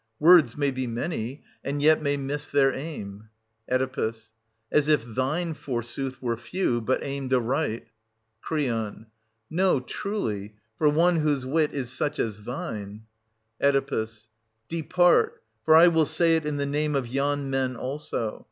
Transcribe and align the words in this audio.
Words 0.19 0.57
may 0.57 0.71
be 0.71 0.87
many, 0.87 1.43
and 1.63 1.79
yet 1.79 2.01
may 2.01 2.17
miss 2.17 2.47
their 2.47 2.73
aim. 2.73 3.29
Oe. 3.71 4.13
As 4.71 4.87
if 4.87 5.05
thine, 5.05 5.53
forsooth, 5.53 6.19
were 6.19 6.35
few, 6.37 6.81
but 6.81 7.03
aimed 7.03 7.31
aright. 7.31 7.85
810 8.51 9.03
Cr. 9.03 9.09
No, 9.51 9.79
truly, 9.79 10.55
for 10.75 10.89
one 10.89 11.17
whose 11.17 11.45
wit 11.45 11.71
is 11.75 11.91
such 11.91 12.17
as 12.17 12.45
thine. 12.45 13.05
Oe. 13.61 14.07
Depart— 14.69 15.43
for 15.65 15.75
I 15.75 15.87
will 15.87 16.05
say 16.07 16.35
it 16.35 16.47
in 16.47 16.57
the 16.57 16.65
name 16.65 16.95
of 16.95 17.05
yon 17.05 17.51
men 17.51 17.75
also 17.75 18.39